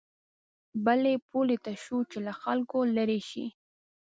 بلې 0.85 1.13
پولې 1.29 1.57
ته 1.65 1.71
شو 1.83 1.97
چې 2.11 2.17
له 2.25 2.33
خلکو 2.41 2.77
لېرې 2.95 3.19
شي. 3.29 3.45